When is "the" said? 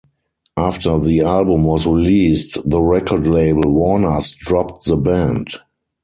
0.97-1.19, 2.67-2.81, 4.85-4.97